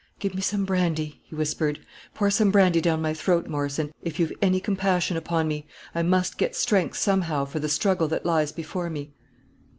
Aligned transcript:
"Give 0.17 0.33
me 0.33 0.41
some 0.41 0.65
brandy," 0.65 1.21
he 1.25 1.35
whispered; 1.35 1.77
"pour 2.15 2.31
some 2.31 2.49
brandy 2.49 2.81
down 2.81 3.03
my 3.03 3.13
throat, 3.13 3.47
Morrison, 3.47 3.91
if 4.01 4.19
you've 4.19 4.33
any 4.41 4.59
compassion 4.59 5.15
upon 5.15 5.47
me; 5.47 5.67
I 5.93 6.01
must 6.01 6.39
get 6.39 6.55
strength 6.55 6.97
somehow 6.97 7.45
for 7.45 7.59
the 7.59 7.69
struggle 7.69 8.07
that 8.07 8.25
lies 8.25 8.51
before 8.51 8.89
me." 8.89 9.13